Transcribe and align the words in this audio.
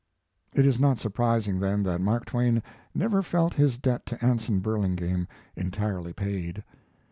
It 0.55 0.65
is 0.65 0.79
not 0.79 0.97
surprising 0.97 1.59
then 1.59 1.83
that 1.83 2.01
Mark 2.01 2.25
Twain 2.25 2.63
never 2.95 3.21
felt 3.21 3.53
his 3.53 3.77
debt 3.77 4.07
to 4.07 4.25
Anson 4.25 4.59
Burlingame 4.59 5.27
entirely 5.55 6.11
paid. 6.11 6.63